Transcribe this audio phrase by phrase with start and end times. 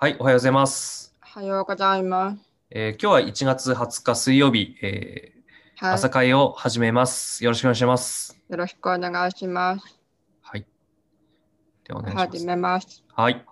[0.00, 1.12] はい、おはようございます。
[1.24, 2.38] おはようございます。
[2.70, 7.42] えー今日は1月20日水曜日、えーはい、朝会を始めます。
[7.42, 8.38] よろしくお願いします。
[8.48, 10.00] よろしくお願いします。
[10.40, 10.64] はい。
[11.82, 12.46] ではお願いしま始す。
[12.46, 13.02] めます。
[13.12, 13.44] はい。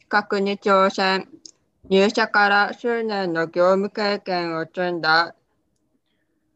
[0.00, 1.28] 資格に挑戦。
[1.88, 5.36] 入社から数年の業務経験を積んだ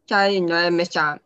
[0.08, 1.20] 社員の M さん。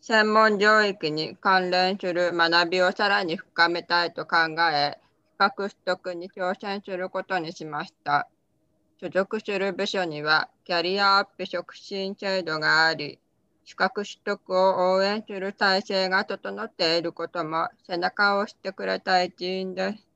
[0.00, 4.36] 専門領域に関連する学びをさらに深めたいと考
[4.72, 5.07] え、資
[5.38, 8.28] 格取得に挑戦することにしました。
[9.00, 13.20] 所属する部署にはキャリアアップ促進制度があり、
[13.64, 20.08] 資格取得を応援する体制が整っていることも背中を押してくれた一因です。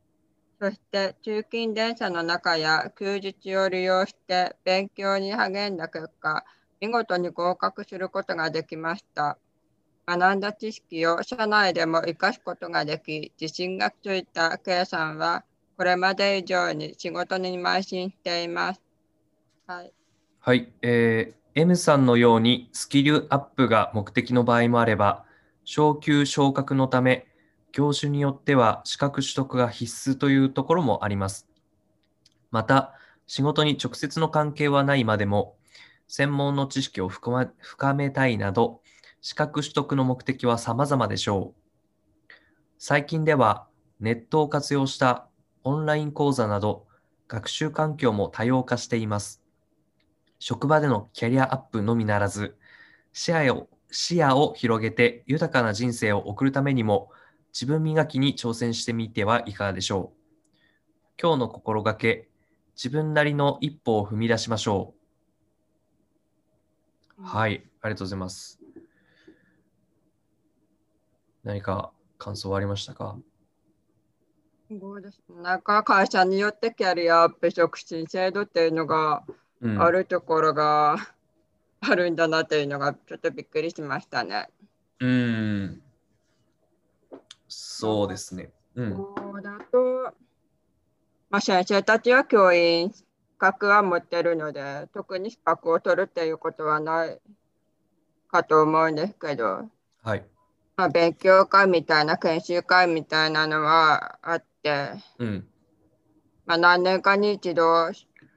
[0.61, 6.45] そして通勤電車の中や休日を利用して勉強に励んだ結果、
[6.81, 9.39] 見事に合格することができました。
[10.07, 15.45] 学んだ知識を社内でも活かすことができ、自信がついた K さんは、
[15.77, 18.83] これまで以上に仕事に邁進しています。
[19.67, 19.95] はい。
[20.41, 20.73] はい。
[20.83, 25.27] えー M さんのようにスキルアップが目的の場合もあれば、
[25.65, 27.27] 昇給昇格のため、
[27.73, 31.47] 業種によっては資格取得が必須というところもあります。
[32.51, 32.95] また、
[33.27, 35.57] 仕事に直接の関係はないまでも、
[36.09, 38.82] 専門の知識を深めたいなど、
[39.23, 42.35] 資格取得の目的は様々でしょう。
[42.77, 43.69] 最近では、
[44.01, 45.29] ネットを活用した
[45.63, 46.87] オンライン講座など、
[47.29, 49.41] 学習環境も多様化しています。
[50.41, 52.57] 職場でのキャリアアップのみならず、
[53.13, 57.11] 視野を視野を広げて豊かな人生を送るためにも、
[57.53, 60.23] 自分磨きに挑戦してみてはいかがでしょう。
[61.21, 62.29] 今日の心がけ、
[62.75, 64.95] 自分なりの一歩を踏み出しましょ
[67.19, 67.23] う。
[67.23, 68.62] はい、ありがとうございます。
[71.45, 73.17] 何か感想はありましたか？
[74.69, 79.25] すごいですねなんか会社によってキャリアアップ促進制度っていうのが
[79.61, 80.97] うんあるところが
[81.81, 84.49] あるんだなっていうのがちょっとびっくりしましたね。
[85.01, 85.83] うーん。
[87.49, 88.53] そうですね。
[88.77, 88.97] うん。
[88.97, 90.15] こうだと、
[91.29, 93.05] まあ、先生たちは教員資
[93.37, 97.21] 格は持ってるので、特に資格を取るっていうことはない
[98.29, 99.69] かと思うんですけど、
[100.03, 100.25] はい。
[100.77, 105.47] まあ、勉強会みたいな研修会みたいなのはあって、うん。
[106.47, 107.91] まあ、何年かに一度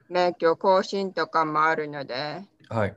[0.08, 2.96] 免許更新とかもあるので、はい。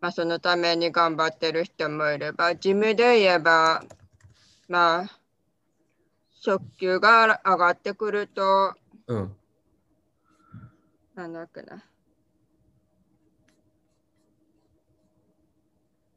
[0.00, 3.84] まあ、そのために頑張ってる人もいれば、事務で言えば、
[4.68, 5.18] まあ、
[6.40, 8.74] 職級が上がってくると、
[9.06, 9.36] うん。
[11.14, 11.84] なんだっけな。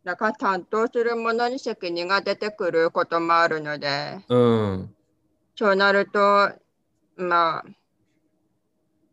[0.05, 4.95] だから担当するものに責任が出てくることもあるので、うん。
[5.55, 6.51] そうなると、
[7.17, 7.65] まあ、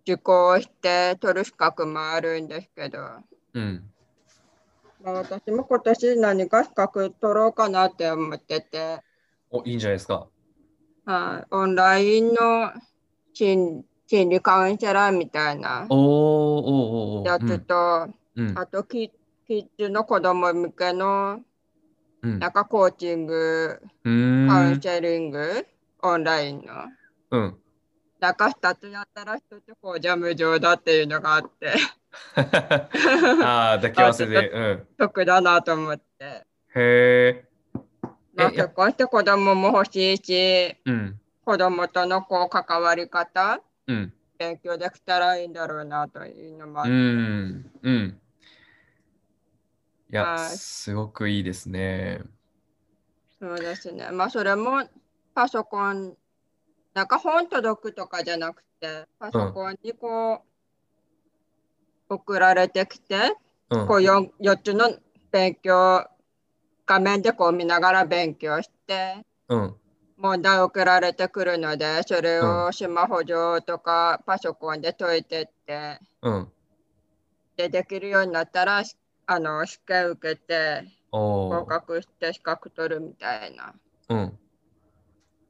[0.03, 2.99] 受講して取る資格もあるんですけど、
[3.55, 3.91] うん。
[5.03, 9.01] まあ、私も今年何か資格取ろうかなって思ってて、
[9.51, 10.29] お、いいんじゃないですか。
[11.07, 12.71] はい、オンラインの
[13.33, 15.87] 心心理カウンセラーみたいな。
[17.25, 18.59] やつと、うん。
[18.59, 19.11] あとキ
[19.53, 21.41] キッズの子供向けの
[22.23, 22.39] うん。
[22.39, 24.49] なんかコーチング、うーん。
[24.49, 25.67] カウンセリング、
[26.03, 26.73] オンラインの。
[27.33, 27.59] うん。
[28.19, 31.75] なんか2つやったら1つ講座無料だっていうのがあって、
[33.45, 34.49] ああ、抱き合わせで。
[34.55, 34.87] うん。
[34.97, 36.25] 得だなと思って。
[36.25, 37.45] へえ。
[38.35, 41.21] まあ、えや結婚して子供も欲しいし、うん。
[41.45, 44.15] 子供とのこう関わり方、うん。
[44.39, 46.93] 勉強できたらいいんだろうなというのもあうって。
[46.95, 47.71] ん。
[47.83, 48.22] うん。
[50.13, 52.21] いや、はいすごくいいですね。
[53.41, 54.11] そうですね。
[54.11, 54.83] まあそれも
[55.35, 56.15] パソコン、
[56.93, 60.43] なんか本届くとかじゃなくて、パソコンにこ
[62.11, 63.35] う送られてきて、
[63.71, 63.97] うんこ。
[63.97, 64.95] う 4, 4つの
[65.31, 66.07] 勉強、
[66.85, 69.75] 画面でこう見ながら勉強して、うん。
[70.19, 76.53] 問題送られてくるので、それをスマホ上とかパソコンで解いてって、うん。
[77.57, 78.95] でできるようになったら、し
[79.33, 81.65] あの試験受けて合。
[81.67, 83.75] 格して資格取るみたいな
[84.11, 84.39] うん。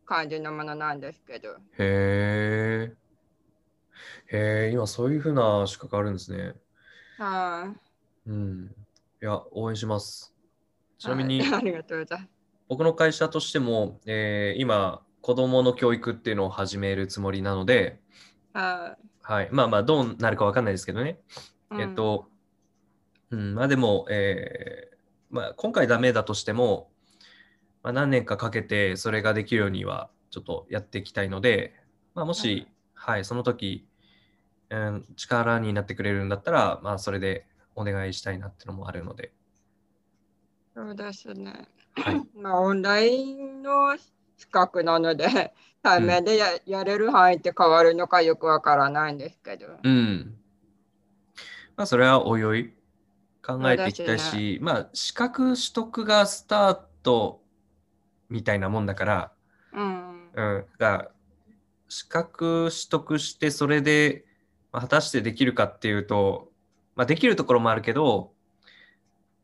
[0.05, 1.51] 感じのものなんですけど。
[1.51, 2.97] へえ。
[4.31, 6.55] へえ、今そういうふうな資格あるんですね。
[7.19, 7.73] は
[8.27, 8.75] い、うん。
[9.21, 10.35] いや、応援します。
[10.99, 12.31] ちなみに、はい ありがとうございます。
[12.69, 18.01] 僕の会社としても、えー今、子供の教育っていうのを始めるつもりなので、
[18.53, 19.49] ははい。
[19.51, 21.21] まあまあ、どうなるかわかんないですけどね。
[21.73, 22.29] いえっ、と、
[23.33, 24.97] うん、まあでも、えー
[25.31, 26.91] まあ、今回ダメだとしても、
[27.83, 31.75] まあ、何年かかけてそれができるようにはちょっとやっていきたいので、
[32.15, 33.89] まあ、もし、ははい、その時、
[34.71, 39.33] うん、力になってくれるんだったら、まあ、それでお願いしたいなっていうのもあるので、
[40.75, 41.69] そうですね。
[41.97, 42.23] はい。
[42.37, 43.97] まあ、オンラインの
[44.37, 45.53] 資格なので、
[45.83, 49.67] 対面でや,、やれる範囲って変わるのかよくわからないんですけど。
[49.83, 50.39] うん。
[51.77, 52.73] まあ、それはおいおい
[53.45, 57.43] 考えていきたいし、まあ、資格取得がスタート
[58.29, 59.33] みたいなもんだから、
[59.73, 60.31] うん。
[60.35, 61.11] うん、が
[61.89, 64.25] 資格取得してそれで、
[64.73, 66.51] まあ果たしてできるかっていうと、
[66.95, 68.33] まあ、できるところもあるけど、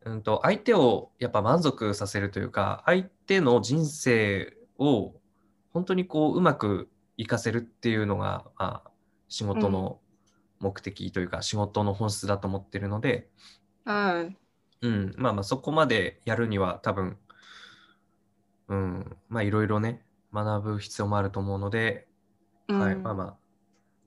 [0.04, 5.12] うん、と相手をやっぱ満足させるというか相手の人生を
[5.72, 8.90] 本当にこううまく活かせるっていうのが、まあ、
[9.28, 9.98] 仕事の
[10.60, 13.28] 目的というか、仕事の本質だと思ってるので、
[13.88, 14.36] はい。
[14.82, 17.16] うん、まあまあそこまでやるには多分、
[18.68, 22.06] うん、まあいろいろね、学ぶ必要もあると思うので、
[22.68, 23.36] はい、うんまあまあ、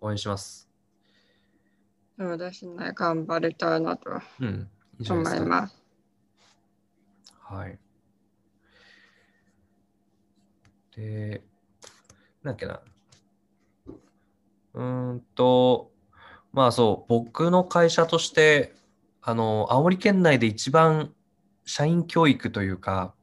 [0.01, 0.69] 応援します。
[2.15, 2.91] そうですね。
[2.93, 4.69] 頑張りたいなとうん、
[4.99, 5.11] いい。
[5.11, 5.81] 思います。
[7.39, 7.79] はい。
[10.95, 11.41] で、
[12.43, 12.81] なんだっけな。
[14.75, 15.91] うーんと、
[16.53, 18.79] まあそう、僕の会社として、
[19.23, 21.13] あの、青森県内で一番
[21.65, 23.13] 社員教育というか、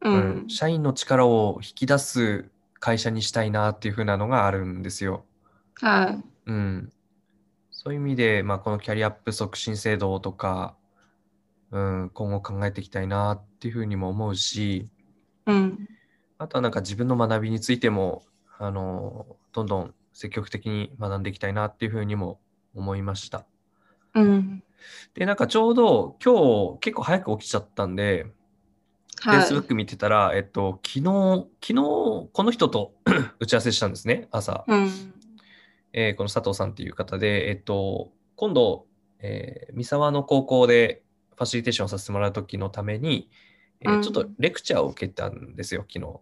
[0.00, 0.48] ううんん。
[0.48, 2.50] 社員の力を引き出す
[2.80, 5.24] 会社にしたいなっていう風なのがあるんですよ。
[5.80, 6.24] はい。
[6.46, 6.92] うん。
[7.70, 10.76] そういう意味で、まあ、このキャリアアップ促進制度とか、
[11.70, 14.88] うん、今後考えていきたいなっていうふうにも思うし、
[15.46, 15.88] うん。
[16.38, 18.22] あとはなんか自分の学びについても、
[18.58, 22.40] あの、どんどん積極的に学んでいきたいなっていうふうにも
[22.74, 23.46] 思いました。
[24.14, 24.62] うん。
[25.14, 28.26] で、なんかちょうど今日結構早く起きちゃったんで、
[29.20, 29.40] はい。
[29.40, 32.92] Facebook 見てたら、えっと、昨日、昨日この人と
[33.40, 34.64] 打ち合わせしたんですね、朝。
[34.68, 34.88] うん。
[35.92, 38.86] えーこの佐藤さんっていう方で、えっと、今度、
[39.20, 41.02] えー三沢の高校で
[41.36, 43.28] ファシリテーションをさせてもらう時のために、
[43.80, 46.20] えーうんちょっとレクチャーを受けたんですよ、昨日。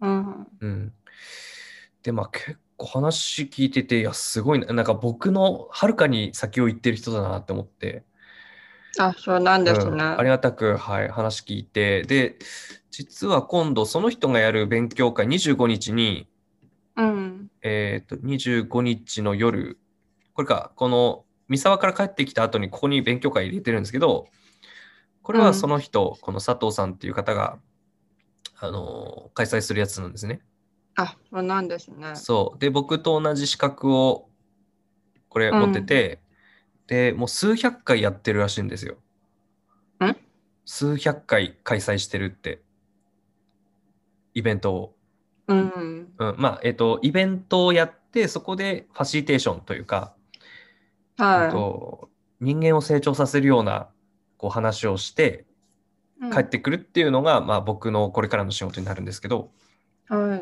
[0.00, 0.46] うん。
[0.60, 0.92] うん。
[2.02, 8.04] で、まあ結構話聞いてて、いや、すごいな、なんか僕のはるかに先を行ってる人だなって思って、
[8.98, 10.04] あ、そうなんですうんね。
[10.04, 12.36] ありがたく、はい、話聞いて、で、
[12.90, 16.28] 実は今度その人がやる勉強会25日に、
[16.96, 17.50] うん。
[17.62, 19.78] えっと、25日の夜、
[20.34, 24.28] これか、この三沢から帰ってきた後にここに勉強会入れてるんですけど、
[25.22, 27.58] これはその人、この佐藤さんっていう方が、
[28.56, 30.40] あの開催するやつなんですね。
[30.96, 32.14] あ、そうなんですね。
[32.14, 32.58] そう。
[32.58, 34.28] で、僕と同じ資格を
[35.28, 36.20] これ持ってて、
[36.86, 38.96] で、もう数百回やってるらしいんですよ。
[40.04, 40.16] ん？
[40.64, 42.62] 数百回開催してるって、
[44.34, 44.94] イベントを。
[45.48, 46.12] うん。
[46.18, 50.14] うん、まあ、えっと、イベントをやって、そこでファシリテーションというか、
[51.18, 53.88] うんはと人間を成長させるような
[54.36, 55.44] こう話をして
[56.20, 56.30] い。
[56.30, 59.50] 帰ってくるっていうのが、まあ、僕のこれからの仕事になるんですけど、
[60.10, 60.30] うん。
[60.30, 60.40] はい。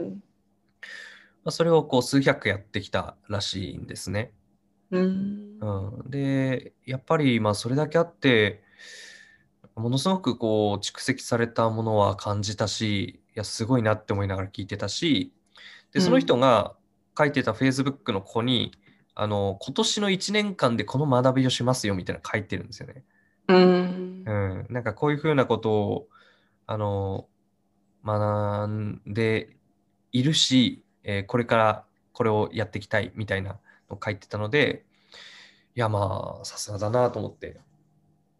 [1.44, 4.33] まあ、それをこう数百やってきたらしいんですね。
[4.91, 5.59] うん。
[5.61, 8.62] うん、でやっぱりまあそれだけあって
[9.77, 15.33] ものすごくこう蓄積されたものは感じたしいやすごいなって思いながら聞いてたし
[15.93, 16.75] でその人が
[17.17, 18.73] 書いてた Facebook のここに、
[19.15, 23.05] あの今年の1年間でこの学びをしますよみたいなの書いてるんですよね。
[23.49, 24.32] うんう。
[24.32, 26.08] ん、なんかこういうふうなことを
[26.67, 27.29] あの
[28.05, 29.56] 学んで
[30.13, 34.85] いるし、えーこれからこれをやっていきたいみたいなのを書いてたので
[35.75, 37.61] いやまあさすがだなと思って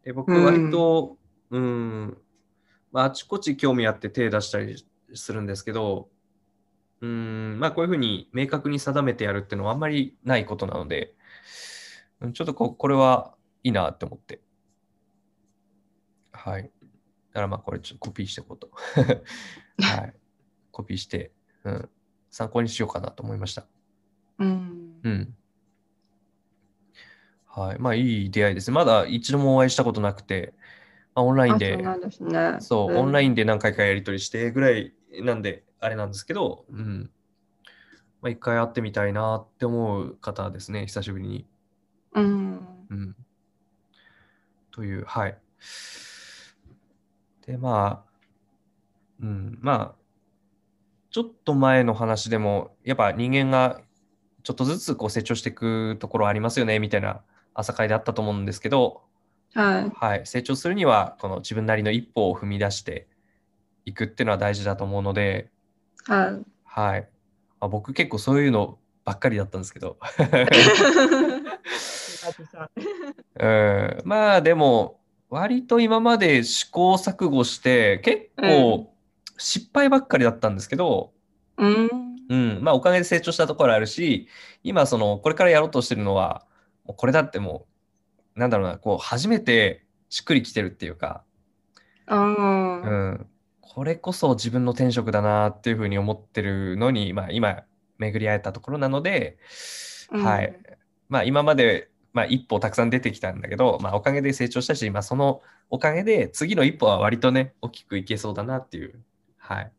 [0.05, 1.17] で僕うん割と
[1.51, 2.19] うん、
[2.93, 6.09] まあ、あちこち興味あって手出したりするんですけど
[7.01, 11.15] うんまあこういうふうに明確に定めてやるっていうのはあんまりないことなので
[12.21, 14.41] うんちょっとここれはいいなって思って
[16.33, 16.63] はい。
[16.63, 16.69] だ
[17.35, 18.71] からまあこれちょっとコピーしていこうと。
[19.81, 20.15] はい。
[20.73, 21.31] コピーして、
[21.65, 21.89] うん、
[22.33, 23.67] 参考にしようかなと思いました。
[24.39, 24.95] うん。
[25.05, 25.35] うん。
[27.47, 27.79] はい。
[27.79, 28.75] まあいい出会いですね。
[28.75, 30.55] まだ一度もお会いしたことなくて、
[31.15, 31.79] まあ、オンラインあ、で
[32.61, 33.33] そう、オンライン。
[33.33, 37.11] ンで何回かやり取りしてぐらいなんで、あれなんですけど、うん。
[38.23, 41.47] まあ一回会ってみたいなって思う方ですね、久しぶりに。
[42.15, 42.87] うん。
[42.89, 43.17] うん。
[44.71, 45.39] という、はい。
[47.47, 48.13] で、まあ、
[49.21, 50.02] うん、まあ、
[51.13, 53.83] ちょっと前の話でも、やっぱ人間が
[54.43, 57.21] ちょっとずつこう成長していくところありますよね、みたいな
[57.55, 59.03] 朝会であったと思うんですけど、
[59.55, 59.91] はい。
[59.95, 63.07] はい、成長するには、この自分なりの一歩を踏み出して
[63.85, 65.51] いくっていうのは大事だと思うので、
[66.07, 66.43] はい。
[66.65, 67.01] はい。
[67.61, 69.99] まあ、僕結構そういうのばっかりだったんですけど。
[73.39, 78.92] うん、まあでも、割と今まで試行錯誤して、結構
[79.37, 81.13] 失敗ばっかりだったんですけど、
[81.59, 81.91] うん。
[82.29, 84.29] うん、まあおかげで成長したところあるし、
[84.63, 86.47] 今その、これからやろうとしてるのは、
[86.85, 87.67] もうこれだっても
[88.37, 91.25] う、なんだろうな、こう、初めてしっくりきてるっていうか、
[92.07, 93.27] うんうん、
[93.61, 97.65] これこそ自分の転職だなっていうふうに思ってるのに、まあ今、
[97.99, 99.39] 巡り会えたところなので、
[100.11, 100.59] はい。
[101.09, 109.01] まあ今まで、まあ一歩たくさん出てきたんだけど、まあおかげで成長したし、まあそのおかげで次の一歩は割とね、大きくいけそうだなっていう、
[109.55, 109.73] はい。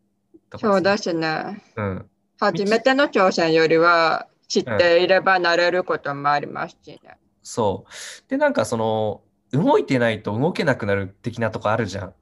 [0.60, 1.22] そうだですしね。
[1.22, 1.64] ね。
[1.76, 2.10] うん。
[2.40, 7.18] 初めての挑戦よりは知っていれば慣れることもありますしね。
[7.42, 8.30] そう。
[8.30, 12.14] で、なんかその、動いてないと動けなくなる的なとこあるじゃん。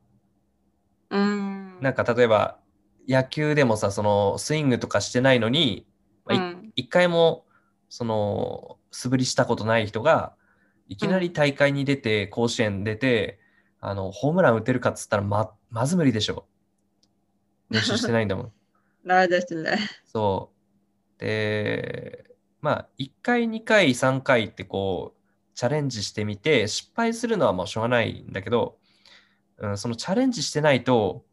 [1.12, 1.77] うん。
[1.81, 2.58] なんか例えば、
[3.08, 5.86] 野球でもさ、そのスイングとかしてないのに、
[6.25, 7.46] まあいうん一回も
[7.89, 10.34] その素振りしたことない人が
[10.88, 13.39] いきなり大会に出て、甲子園出て
[13.81, 16.46] あのホームラン打てるかっつったらままず無理でしょ
[17.71, 18.51] 練習してないんだもん
[19.03, 19.79] ないですね。
[20.05, 20.51] そ
[21.17, 22.25] うで
[22.61, 25.21] まあ1回2回3回ってこう
[25.55, 28.77] チャレンジしてみて失敗するのはもうしょうがないんだけど、
[29.57, 31.23] うん、そのチャレンジしてないと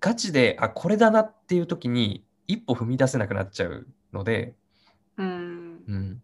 [0.00, 4.54] ガチであこれだなっていう時に一歩踏み出せなくなっちゃうので、
[5.16, 5.82] うん。
[5.86, 6.22] うん。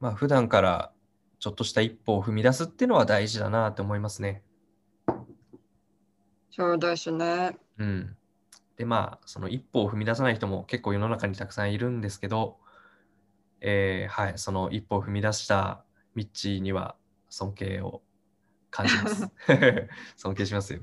[0.00, 0.92] まあ、普段から
[1.38, 4.42] ちょっとした一歩を踏み出すっていうのは大事だなって思いますね。
[6.50, 7.56] そうですね。
[7.78, 8.16] うん。
[8.76, 12.58] で、まあ、その一歩を踏み出さない人も結構世の中にたくさんいるんですけど、
[13.60, 16.96] えーはい、その一歩を踏み出したミッチーには
[17.28, 18.02] 尊敬を
[18.70, 19.30] 感じます。
[20.16, 20.80] 尊敬しますよ。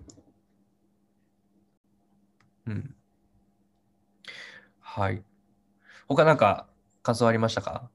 [2.65, 2.95] うん。
[4.79, 5.23] はい。
[6.07, 6.67] 他なんか
[7.03, 7.89] 感想ありましたか？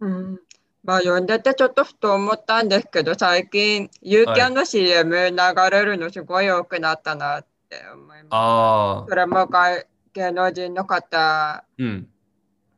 [0.00, 0.40] うん。
[0.82, 5.36] まあ読んでてちょっとふと思ったんですけど、最近、ユーキャンの CM 流
[5.70, 9.10] れるのすごい多くなったなって思います。
[9.10, 12.08] そ、れも外芸能人の方うん、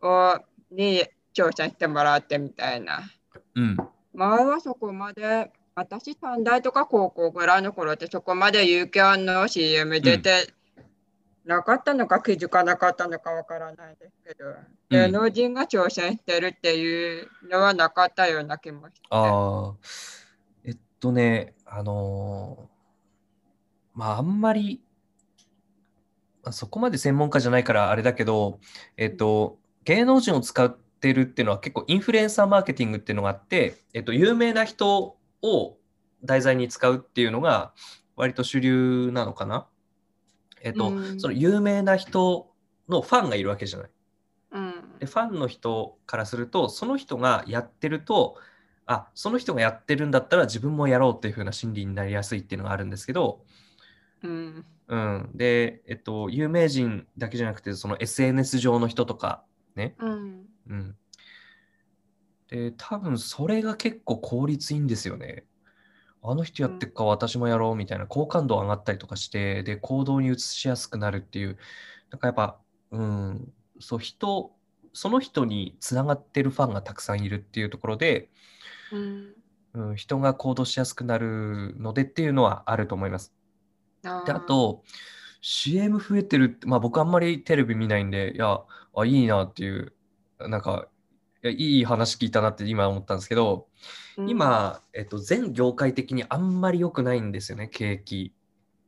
[0.03, 0.39] を
[0.71, 1.05] に
[1.35, 3.03] 挑戦してもらってみたいな。
[3.55, 3.77] うん、
[4.15, 10.53] 前はそこまで、私短大とか高校ぐらいの頃ってそこまでユーキャンの CM 出て
[11.45, 14.55] なかったのか気づかなかったのかわからないですけど、
[14.91, 19.01] 芸能人が挑戦してるっていうのはなかったような気もして。
[19.11, 19.75] ああ、
[20.65, 22.73] えっとね、あのー
[23.95, 24.83] まあ、あんまり、
[26.43, 28.61] まあそこまで専門家じゃないからあれだけど、
[28.97, 35.77] えっと、芸能人を使ってるっていうのは結構インフルエンサーマーケティングっていうのがあって、えっと、有名な人を
[36.25, 37.73] 題材に使うっていうのが
[38.17, 39.67] 割と主流なのかな。
[40.63, 41.21] えっと、うん。
[41.21, 42.53] その有名な人
[42.89, 43.91] のファンがいるわけじゃない。
[44.53, 44.99] うん。
[44.99, 48.37] でファンの人からするとその人がやってると
[48.87, 53.45] あその人がやってるんだったら自分もやろうっていう風な心理になりやすいっていうのがあるんですけど、
[54.23, 54.65] うん。
[54.89, 59.43] うん、で、えっと、有名人だけじゃなくてその SNS 上の人とか
[59.75, 60.47] ね、うん。
[60.69, 60.97] うん、
[62.49, 65.45] で多分それが結構効率いいんですよね。
[66.23, 71.59] あの人やってっか私もやろうみたいな好感度上がったりとかしてで行動に移しやすくなるっていう
[72.11, 72.59] なんかやっぱ、
[72.93, 74.53] うん、そう人
[74.93, 78.29] その人につながってるファンがたくさんいるっていうところで、
[78.93, 79.35] うん。
[79.75, 83.33] うん、人が行動しやすくなるのでっていうのはあると思います。
[84.05, 84.83] あであと
[85.41, 88.61] CM 増えてるって、まあ、僕あんまりテレビ見ないんでいや
[88.95, 89.95] あいいなっていう
[90.39, 90.89] なんか
[91.45, 98.33] いやいい話聞いたなって今思ったんですけど、ー、今、えっと、全業界的にあんまり良くないんですよね景気。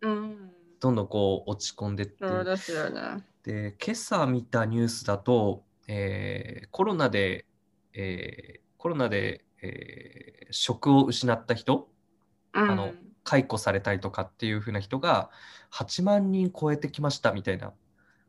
[0.03, 2.27] うん、どんどんこう落ち込んでって。
[2.27, 3.25] そうですよね。
[3.43, 7.47] で今朝見たニュースだと、えーコロナで、
[7.93, 11.89] えーコロナで、えー職を失った人
[12.55, 12.93] うん、あの
[13.25, 15.31] 解雇されたりとかっていう風な人が
[15.73, 17.73] 8万人超えてきましたみたいな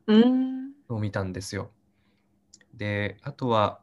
[0.08, 1.70] うん、のを見たんですよ。
[2.74, 3.80] で、あとは、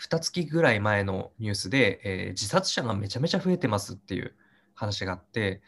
[0.00, 4.34] 2月ぐらい前のニュースで、えー自殺者がめちゃめちゃ増えてますっていう
[4.74, 5.60] 話があって、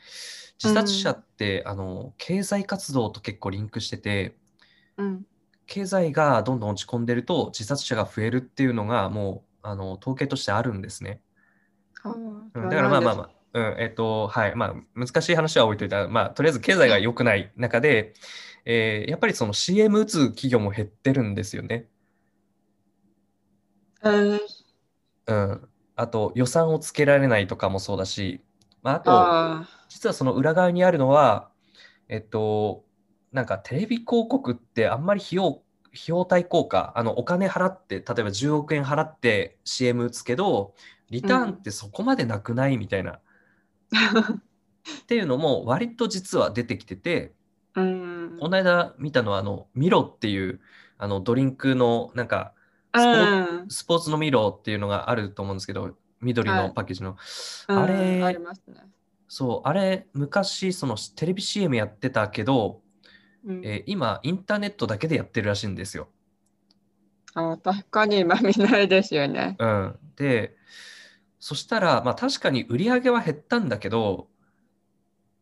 [0.63, 4.37] 自殺者って、あの経済活動と結構リンクしてて、
[4.97, 5.27] うん、
[5.67, 11.23] 経済がどんどん落ち込んでると自殺者が増えるっていうのがもうあの統計としてあるんですね。
[12.55, 13.75] うん、だからまあまあまあ、う。
[13.77, 18.15] ん、えっ、と、はい、まあ、難しい話は置いといたら、まあ、とりあえず経済が良くない中で、
[18.65, 21.87] えーやっぱりその CM 打つ企業も減ってるんですよね。
[24.05, 24.41] えー
[25.27, 25.69] うん。
[25.97, 28.43] あと、予算をつけられないとかもそうだし、
[28.83, 31.51] まあ、あと、あ実はその裏側にあるのは、
[32.09, 32.85] えっと、
[33.33, 35.63] なんかテレビ広告ってあんまり費用
[36.09, 40.75] 用対効果、あのお金払って、例えば10億円払って CM 打つけど、
[41.11, 43.21] リターンってそこまでなくないみたいな。
[45.03, 47.35] っていうのも割と実は出てきてて、
[47.75, 48.39] うん。
[48.41, 50.61] この間見たのはあのミロっていう
[50.99, 52.55] あのドリンクのなんか
[52.93, 53.71] うん。
[53.71, 57.17] スポーツのミロっていうのがあると思うんですけど、緑のはいパッケージの。
[57.69, 58.83] うんあれありますね。
[59.29, 62.83] そう、あれ昔そのテレビ CM やってたけど、
[63.45, 66.09] うんえー今インターネットだけでやってるらしいんですよ。
[67.35, 69.57] あ確かに今見ないですよね。
[69.59, 70.57] うん、で、
[71.39, 74.29] そしたら、まあ、確かに売り上げは減ったんだけど、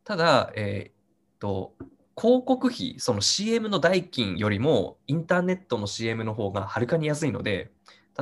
[0.05, 0.95] ただ、えーっ
[1.39, 1.75] と、
[2.19, 7.71] 広告費、その CM の代金よりもインターネットの CM の方がはるかに安いので、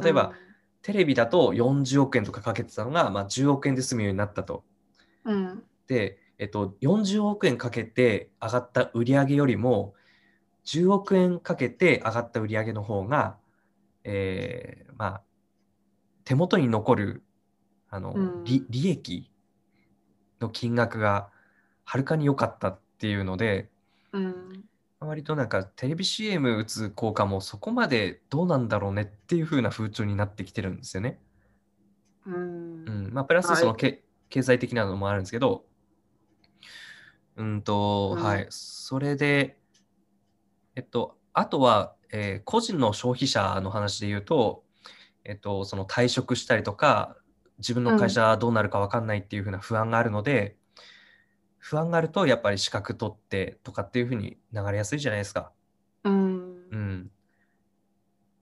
[0.01, 0.35] 例えば、
[0.83, 4.65] テレビだと40億円とかかけてたのが、まあ、10億円で済むようになったと。
[5.25, 5.63] うん、うん。
[5.87, 9.95] で、えっと、40億円かけて上がった売り上げよりも、
[10.67, 13.39] 10億円かけて上がった売り上げの方が、
[14.05, 15.23] えーまあ、
[16.25, 17.23] 手元に残る
[17.89, 19.31] あの、うん利利益
[20.41, 21.31] の金額が
[21.85, 23.71] はるかに良かったっていうので、
[24.17, 24.65] うん。
[25.01, 31.21] 割となんかテレビ CM 打つ効果もそこまでどうなんだろうねっていう風な風潮になってきてるんですよね。
[32.27, 32.85] うん。
[32.87, 33.61] うん、まあ、プラスはい。
[33.61, 35.65] そのけ、経済的なのもあるんですけど、
[37.37, 38.25] うんと、うん。
[38.25, 39.59] はい、それで、
[40.75, 44.65] えっと、あとは、えー個人の消費者の話で言うと、
[45.25, 47.17] えっと、その退職したりとか、
[47.59, 50.57] 自分の会社どうなるか分かんないっていう風な不安があるので、
[51.67, 55.51] 不安があるとやっぱり資格取ってとかっていう風に流れやすいじゃないですか。
[56.05, 57.11] うんうん。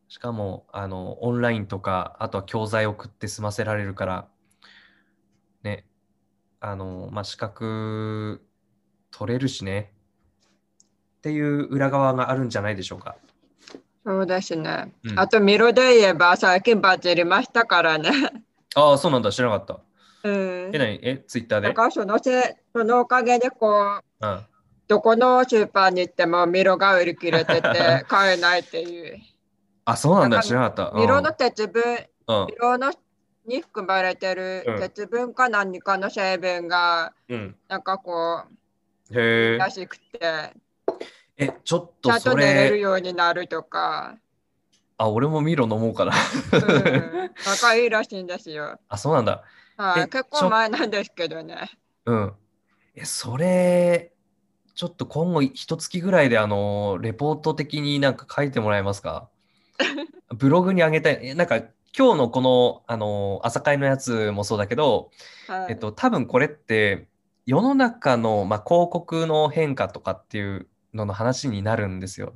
[0.09, 4.29] しかも、あの、オンラインとか、あとは教材送って済ませられるから、
[5.63, 5.87] ね、
[6.61, 8.47] あの、まあ、資格
[9.11, 9.95] 取れるしね、
[11.19, 13.17] っていう裏側があるんじゃないでしょうか。
[14.05, 14.93] そうですね。
[15.03, 18.11] うんあと、ミロで言えば最近バズりましたからね。
[18.75, 19.94] ああ、そうなんだ、知らなかった。
[20.25, 20.79] うんえ、。
[20.79, 20.99] 何？
[21.03, 21.69] え、ツイッターで？
[21.69, 22.43] だからそのせい
[22.75, 24.41] そのおかげでこう、うん。
[24.89, 29.19] どこのスーパーに行ってもミロが売り切れてて 買えないっていう。
[29.85, 30.99] あ、そうなんだ、知らなかった。
[30.99, 31.83] ミロの鉄分、
[32.27, 32.93] うんミロの
[33.47, 37.37] に含まれてるうん鉄分か何かの成分がうん。
[37.37, 37.57] うん。
[37.69, 38.43] なんかこ
[39.11, 39.71] うへえら。
[39.71, 40.55] しくて
[41.37, 44.17] え、ちょっちゃんとそと寝れるれ、ようになるとか、
[44.97, 46.13] あ、俺もミロ飲もうかな。
[46.53, 48.79] うん、仲いいらしいんですよ。
[48.89, 49.43] あ、そうなんだ。
[49.79, 51.71] えはい、結構前なんですけどね。
[52.07, 52.33] うん。
[52.95, 54.13] え、それ、
[54.75, 59.29] ちょっと今後一月ぐらいであの、レポート的になんか書いてもらえますか？
[60.35, 61.19] ブログに上げたい。
[61.23, 61.59] えなんか
[61.97, 65.11] 今日のこの、あの、朝会のやつもそうだけど、
[65.47, 67.09] はい、えっと、多分これって
[67.47, 72.35] 世の中の、まあ、広告の変化とかっていうのの話になるんですよ。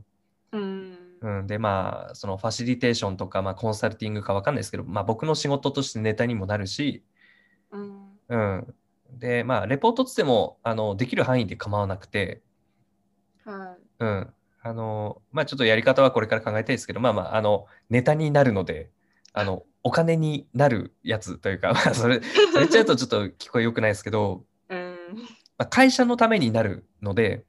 [0.53, 7.03] うんうん、でまあそのファシリテーションとか、まあ、コンサルティングかわかんないですけど、まあ、僕の仕事としてネタにもなるし、
[7.71, 8.19] うん。
[8.29, 8.75] うん、
[9.19, 12.43] でまあレポートつってもあのできる範囲で構わなくて、
[13.45, 14.05] はい。
[14.05, 18.91] うん、あのまあちょっとやり方はこれから考えたいですけどまあまああのネタになるので
[19.33, 24.97] あの お金になるやつというか、まあ、それそれ言っちゃうとちょっと聞こえよくないですけど、うん。
[25.57, 27.45] まあ、会社のためになるので、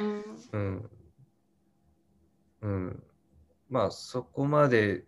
[0.00, 0.24] うん。
[0.52, 0.90] うん。
[2.62, 3.02] うん。
[3.68, 5.04] まあ、そこまで、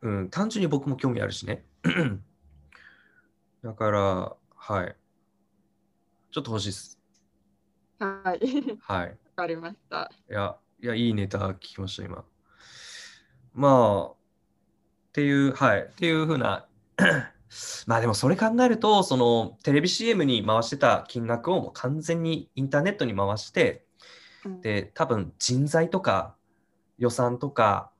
[0.00, 1.64] うん、単純に僕も興味あるしね。
[3.66, 4.96] だから、はい。
[6.30, 7.00] ちょっと欲しいです。
[7.98, 9.18] はい、わ はい。
[9.34, 10.08] かりました。
[10.30, 12.24] いや、いや、いいネタ聞きました、今。
[13.54, 14.16] まあ、っ
[15.12, 15.80] ていう、はい。
[15.80, 16.68] っていうふうな、
[17.88, 23.84] まあでもそれ考えると、そのテレビ CM に回してた金額をもう完全にインターネットに回して、
[24.44, 26.36] うんで、多分人材とか
[26.98, 27.90] 予算とか、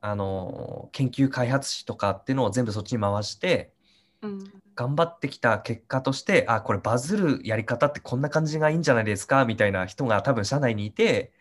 [0.00, 3.72] あの、研究開発費とかっていうのを全部そっちに回して、
[4.20, 11.32] うん頑張ってきた結果として、あ、これバズるやり方ってこんな感じがいいんじゃないですかみたいな人が多分社内にいて、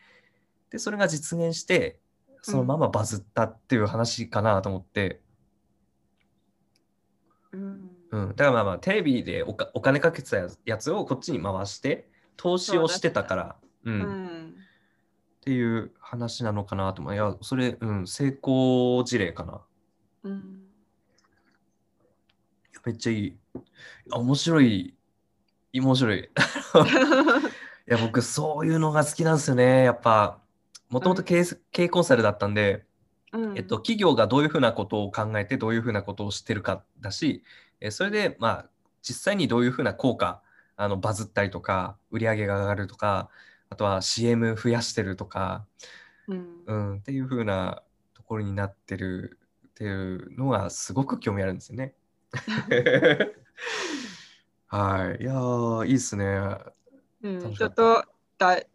[0.72, 2.00] で、それが実現して、
[2.42, 5.20] そのままバズったっていう話かなと思って、
[7.52, 7.92] うん。
[8.12, 14.02] うん、だからまあまあテレビでおかお金かけてたやつをこっちに回して投資をしてたから、ううん。
[14.02, 14.56] っん。
[15.42, 17.14] ていう話なのかなと思う。
[17.14, 19.62] いや、それ、うん、成功事例かな。
[20.24, 20.55] うん
[22.86, 23.38] めっちゃいい。
[24.12, 24.96] あ面白い。
[25.74, 26.20] 面白い。
[26.24, 26.30] い
[27.88, 29.84] や、僕、そういうのが好きなんですよね。
[29.84, 30.40] やっぱ、
[30.90, 31.44] もともと経
[31.78, 32.86] 営コンサルだったんで、
[33.34, 37.44] うんえっと、企業がどういうふうなことを考えて、どういうふうなことを知ってるかだし、
[37.82, 38.70] えそれで、まあ、
[39.02, 40.42] 実際にどういうふうな効果、
[40.78, 43.30] あのバズったりとか、売り上げが上がるとか、
[43.70, 45.66] あとは CM 増やしてるとか、
[46.28, 51.94] うんうん、っていう風なところになってるっていうのがすごく興味あるんですよね。
[54.68, 55.24] はい。
[55.24, 56.26] いやー、いいっすね。
[57.24, 58.04] うんちょかっと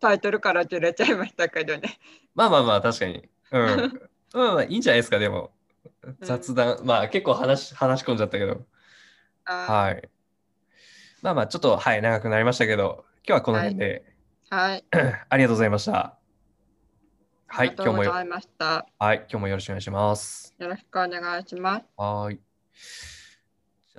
[0.00, 1.98] タイトルからずれちゃいましたけどね。
[2.34, 3.28] まあまあまあ、確かに。
[3.52, 4.00] うん。
[4.32, 5.52] まあまあ、いいんじゃないですか、でも。
[6.20, 8.66] 雑談、まあ結構話し話し込んじゃったけど。
[9.44, 10.08] ははい。
[11.22, 14.10] まあまあ、ちょっと、はい、長くなりましたけど、今日はこの辺で、い。
[14.54, 14.84] はい。
[15.28, 15.92] ありがとうございました。
[15.92, 18.86] はい、ありがと今日もよ、うございました。
[18.98, 20.54] はい、今日もよろしくお願いします。
[20.58, 21.84] よろしくお願いします。
[21.96, 22.40] はーい。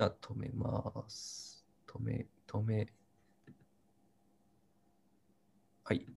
[0.02, 1.64] じゃあ、止めます。
[1.86, 2.88] 止め、止め。
[5.84, 6.04] はい。